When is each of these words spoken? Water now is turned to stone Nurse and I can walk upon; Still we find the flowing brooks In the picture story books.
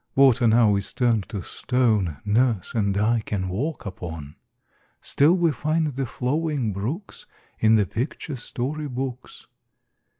Water 0.15 0.47
now 0.47 0.75
is 0.77 0.93
turned 0.93 1.29
to 1.29 1.43
stone 1.43 2.17
Nurse 2.25 2.73
and 2.73 2.97
I 2.97 3.19
can 3.19 3.47
walk 3.49 3.85
upon; 3.85 4.35
Still 4.99 5.37
we 5.37 5.51
find 5.51 5.85
the 5.85 6.07
flowing 6.07 6.73
brooks 6.73 7.27
In 7.59 7.75
the 7.75 7.85
picture 7.85 8.35
story 8.35 8.87
books. 8.87 9.45